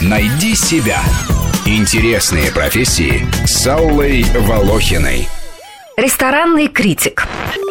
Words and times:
Найди 0.00 0.54
себя. 0.54 1.00
Интересные 1.66 2.50
профессии 2.50 3.26
с 3.44 3.66
Аллой 3.66 4.22
Волохиной. 4.22 5.28
Ресторанный 5.98 6.68
критик. 6.68 7.26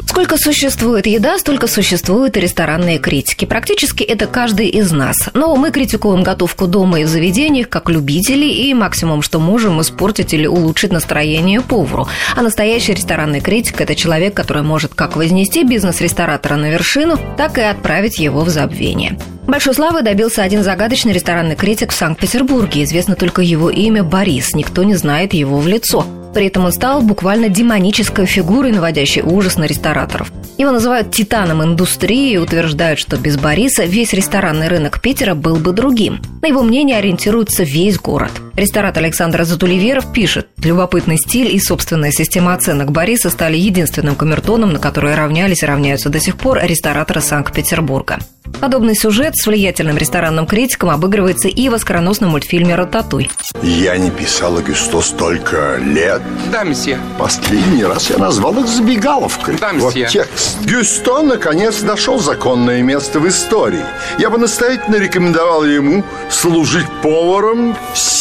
Сколько 0.05 0.37
существует 0.37 1.07
еда, 1.07 1.39
столько 1.39 1.67
существуют 1.67 2.37
и 2.37 2.39
ресторанные 2.39 2.99
критики. 2.99 3.45
Практически 3.45 4.03
это 4.03 4.27
каждый 4.27 4.67
из 4.67 4.91
нас. 4.91 5.29
Но 5.33 5.55
мы 5.55 5.71
критикуем 5.71 6.23
готовку 6.23 6.67
дома 6.67 6.99
и 6.99 7.05
в 7.05 7.07
заведениях 7.07 7.69
как 7.69 7.89
любители, 7.89 8.45
и 8.45 8.73
максимум, 8.73 9.21
что 9.21 9.39
можем, 9.39 9.81
испортить 9.81 10.33
или 10.33 10.45
улучшить 10.45 10.91
настроение 10.91 11.61
повару. 11.61 12.07
А 12.35 12.41
настоящий 12.41 12.93
ресторанный 12.93 13.39
критик– 13.39 13.79
это 13.81 13.95
человек, 13.95 14.33
который 14.33 14.63
может 14.63 14.93
как 14.93 15.15
вознести 15.15 15.63
бизнес 15.63 16.01
ресторатора 16.01 16.57
на 16.57 16.69
вершину, 16.69 17.17
так 17.37 17.57
и 17.57 17.61
отправить 17.61 18.19
его 18.19 18.41
в 18.41 18.49
забвение. 18.49 19.17
Большой 19.47 19.73
славы 19.73 20.01
добился 20.01 20.43
один 20.43 20.61
загадочный 20.61 21.13
ресторанный 21.13 21.55
критик 21.55 21.93
в 21.93 21.95
Санкт-Петербурге. 21.95 22.83
Известно 22.83 23.15
только 23.15 23.41
его 23.41 23.69
имя 23.69 24.03
Борис, 24.03 24.53
никто 24.53 24.83
не 24.83 24.95
знает 24.95 25.33
его 25.33 25.57
в 25.59 25.67
лицо. 25.67 26.05
При 26.33 26.47
этом 26.47 26.65
он 26.65 26.73
стал 26.73 27.01
буквально 27.01 27.47
демонической 27.47 28.25
фигурой, 28.25 28.73
наводящей 28.73 29.21
ужас 29.21 29.55
на 29.55 29.63
рестораторов. 29.63 30.33
Его 30.57 30.71
называют 30.71 31.11
титаном 31.11 31.63
индустрии 31.63 32.33
и 32.33 32.37
утверждают, 32.37 32.99
что 32.99 33.15
без 33.15 33.37
Бориса 33.37 33.85
весь 33.85 34.11
ресторанный 34.11 34.67
рынок 34.67 35.01
Питера 35.01 35.33
был 35.33 35.55
бы 35.55 35.71
другим. 35.71 36.19
На 36.41 36.47
его 36.47 36.61
мнение 36.61 36.97
ориентируется 36.97 37.63
весь 37.63 37.97
город. 37.97 38.31
Ресторатор 38.57 39.03
Александр 39.03 39.43
Затуливеров 39.43 40.11
пишет, 40.11 40.47
любопытный 40.63 41.17
стиль 41.19 41.53
и 41.55 41.59
собственная 41.59 42.09
система 42.11 42.55
оценок 42.55 42.91
Бориса 42.91 43.29
стали 43.29 43.55
единственным 43.55 44.15
камертоном, 44.15 44.73
на 44.73 44.79
который 44.79 45.13
равнялись 45.13 45.61
и 45.61 45.65
равняются 45.67 46.09
до 46.09 46.19
сих 46.19 46.37
пор 46.37 46.61
рестораторы 46.63 47.21
Санкт-Петербурга. 47.21 48.17
Подобный 48.59 48.95
сюжет 48.95 49.35
с 49.35 49.45
влиятельным 49.45 49.97
ресторанным 49.97 50.47
критиком 50.47 50.89
обыгрывается 50.89 51.47
и 51.47 51.69
в 51.69 51.75
оскароносном 51.75 52.31
мультфильме 52.31 52.73
«Рататуй». 52.73 53.29
Я 53.61 53.97
не 53.97 54.09
писал 54.09 54.57
Агюсто 54.57 55.01
столько 55.01 55.77
лет. 55.77 56.21
Да, 56.51 56.63
месье. 56.63 56.97
Последний 57.19 57.83
раз 57.83 58.09
я 58.09 58.17
назвал 58.17 58.57
их 58.57 58.67
забегаловкой. 58.67 59.57
Да, 59.59 59.73
вот 59.73 59.93
месье. 59.93 60.07
текст. 60.07 60.57
Гюсто 60.65 61.21
наконец 61.21 61.83
нашел 61.83 62.19
законное 62.19 62.81
место 62.81 63.19
в 63.19 63.27
истории. 63.27 63.83
Я 64.17 64.31
бы 64.31 64.39
настоятельно 64.39 64.95
рекомендовал 64.95 65.63
ему 65.63 66.03
служить 66.31 66.87
поваром 67.03 67.77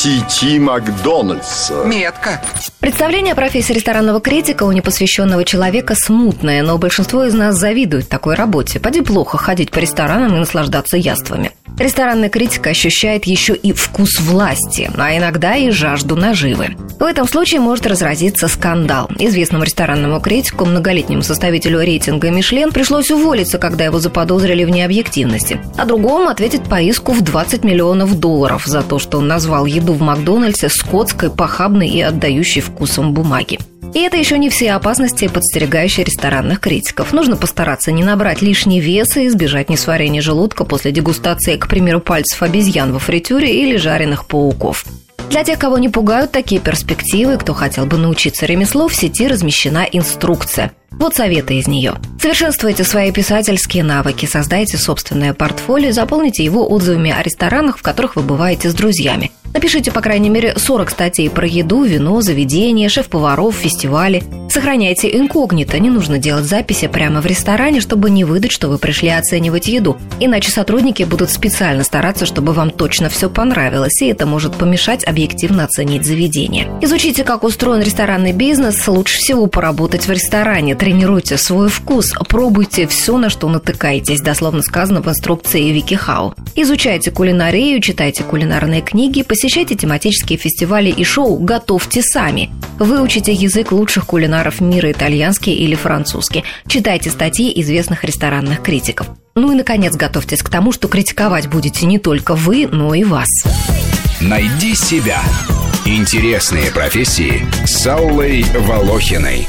сети 0.07 0.61
Макдональдса. 0.61 1.83
Метко. 1.85 2.41
Представление 2.79 3.33
о 3.33 3.35
профессии 3.35 3.73
ресторанного 3.73 4.21
критика 4.21 4.63
у 4.63 4.71
непосвященного 4.71 5.45
человека 5.45 5.97
смутное, 5.97 6.63
но 6.63 6.79
большинство 6.79 7.25
из 7.25 7.35
нас 7.35 7.57
завидует 7.57 8.09
такой 8.09 8.37
работе. 8.37 8.79
Поди 8.79 9.01
плохо 9.01 9.37
ходить 9.37 9.73
по 9.73 9.81
ресторанам 9.81 10.37
и 10.37 10.39
наслаждаться 10.39 10.97
яствами. 10.97 11.51
Ресторанный 11.79 12.31
критик 12.31 12.67
ощущает 12.67 13.27
еще 13.27 13.55
и 13.55 13.73
вкус 13.73 14.19
власти, 14.21 14.91
а 14.97 15.17
иногда 15.17 15.57
и 15.57 15.71
жажду 15.71 16.17
наживы. 16.17 16.71
В 16.99 17.03
этом 17.03 17.29
случае 17.29 17.61
может 17.61 17.87
разразиться 17.87 18.49
скандал. 18.49 19.11
Известному 19.19 19.65
ресторанному 19.65 20.21
критику, 20.21 20.65
многолетнему 20.65 21.21
составителю 21.23 21.81
рейтинга 21.81 22.31
«Мишлен» 22.31 22.73
пришлось 22.73 23.11
уволиться, 23.11 23.59
когда 23.59 23.85
его 23.85 23.99
заподозрили 23.99 24.65
в 24.65 24.71
необъективности. 24.71 25.61
А 25.77 25.85
другому 25.85 26.29
ответить 26.29 26.63
по 26.63 26.81
иску 26.81 27.13
в 27.13 27.21
20 27.21 27.63
миллионов 27.65 28.19
долларов 28.19 28.65
за 28.65 28.83
то, 28.83 28.99
что 28.99 29.19
он 29.19 29.29
назвал 29.29 29.67
еду 29.67 29.93
в 29.93 30.01
Макдональдсе 30.01 30.71
скотской, 30.71 31.31
похабной 31.31 31.89
и 31.89 32.01
отдающей 32.01 32.63
вкусом 32.63 33.13
бумаги. 33.13 33.59
И 33.97 34.01
это 34.01 34.19
еще 34.19 34.37
не 34.37 34.51
все 34.51 34.73
опасности, 34.73 35.27
подстерегающие 35.27 36.05
ресторанных 36.05 36.61
критиков. 36.61 37.15
Нужно 37.15 37.39
постараться 37.39 37.93
не 37.93 38.05
набрать 38.05 38.43
лишний 38.43 38.79
вес 38.79 39.17
и 39.17 39.27
избежать 39.27 39.71
несварения 39.71 40.21
желудка 40.21 40.67
после 40.67 40.93
дегустации, 40.93 41.57
к 41.57 41.67
примеру, 41.67 42.01
пальцев 42.01 42.43
обезьян 42.43 42.93
во 42.93 42.99
фритюре 42.99 43.63
или 43.63 43.79
жареных 43.79 44.27
пауков. 44.27 44.85
Для 45.31 45.45
тех, 45.45 45.59
кого 45.59 45.79
не 45.79 45.89
пугают 45.89 46.31
такие 46.31 46.61
перспективы, 46.61 47.37
кто 47.37 47.53
хотел 47.53 47.87
бы 47.87 47.99
научиться 47.99 48.47
ремеслу, 48.47 48.89
в 48.89 48.95
сети 48.95 49.27
размещена 49.27 49.87
инструкция. 49.91 50.73
Вот 50.93 51.15
советы 51.15 51.59
из 51.59 51.67
нее. 51.67 51.95
Совершенствуйте 52.21 52.85
свои 52.85 53.13
писательские 53.13 53.85
навыки, 53.85 54.25
создайте 54.25 54.79
собственное 54.79 55.35
портфолио, 55.35 55.93
заполните 55.93 56.43
его 56.43 56.71
отзывами 56.71 57.11
о 57.11 57.23
ресторанах, 57.23 57.79
в 57.79 57.83
которых 57.83 58.17
вы 58.17 58.23
бываете 58.23 58.71
с 58.71 58.75
друзьями. 58.75 59.31
Напишите, 59.53 59.91
по 59.91 60.01
крайней 60.01 60.31
мере, 60.31 60.55
40 60.57 60.91
статей 60.91 61.29
про 61.29 61.47
еду, 61.47 61.83
вино, 61.85 62.21
заведения, 62.23 62.89
шеф-поваров, 62.89 63.55
фестивали. 63.55 64.23
Сохраняйте 64.57 65.15
инкогнито, 65.15 65.79
не 65.79 65.91
нужно 65.91 66.17
делать 66.17 66.47
записи 66.47 66.87
прямо 66.87 67.21
в 67.21 67.27
ресторане, 67.27 67.83
чтобы 67.83 68.09
не 68.09 68.25
выдать, 68.25 68.53
что 68.53 68.69
вы 68.69 68.79
пришли 68.79 69.11
оценивать 69.11 69.69
еду. 69.69 69.99
Иначе 70.19 70.51
сотрудники 70.51 71.03
будут 71.03 71.29
специально 71.29 71.85
стараться, 71.85 72.25
чтобы 72.25 72.55
вам 72.55 72.71
точно 72.71 73.11
все 73.11 73.29
понравилось, 73.29 74.01
и 74.01 74.07
это 74.07 74.25
может 74.25 74.55
помешать 74.55 75.05
объективно 75.05 75.65
оценить 75.65 76.07
заведение. 76.07 76.71
Изучите, 76.81 77.23
как 77.23 77.45
устроен 77.45 77.83
ресторанный 77.83 78.33
бизнес, 78.33 78.89
лучше 78.89 79.19
всего 79.19 79.47
поработать 79.47 80.09
в 80.09 80.11
ресторане, 80.11 80.75
тренируйте 80.75 81.37
свой 81.37 81.69
вкус, 81.69 82.15
пробуйте 82.27 82.87
все, 82.87 83.19
на 83.19 83.29
что 83.29 83.51
натыкаетесь, 83.51 84.23
дословно 84.23 84.63
сказано 84.63 85.03
в 85.03 85.09
инструкции 85.09 85.71
Вики 85.71 85.97
Хау. 85.97 86.33
Изучайте 86.55 87.11
кулинарию, 87.11 87.79
читайте 87.83 88.25
кулинарные 88.25 88.81
книги, 88.81 89.23
посещайте 89.23 89.75
тематические 89.75 90.39
фестивали 90.39 90.89
и 90.89 91.05
шоу 91.05 91.37
«Готовьте 91.41 92.01
сами». 92.01 92.49
Выучите 92.79 93.33
язык 93.33 93.73
лучших 93.73 94.07
кулинаров 94.47 94.61
мира 94.61 94.93
итальянский 94.93 95.53
или 95.53 95.75
французский. 95.75 96.45
Читайте 96.67 97.11
статьи 97.11 97.53
известных 97.61 98.05
ресторанных 98.05 98.63
критиков. 98.63 99.09
Ну 99.35 99.53
и, 99.53 99.55
наконец, 99.55 99.95
готовьтесь 99.95 100.43
к 100.43 100.49
тому, 100.49 100.73
что 100.73 100.89
критиковать 100.89 101.49
будете 101.49 101.87
не 101.87 101.99
только 101.99 102.35
вы, 102.35 102.69
но 102.71 102.95
и 102.95 103.05
вас. 103.05 103.29
Найди 104.21 104.75
себя. 104.75 105.21
Интересные 105.85 106.71
профессии 106.71 107.47
с 107.67 107.87
Аллой 107.87 108.45
Волохиной. 108.55 109.47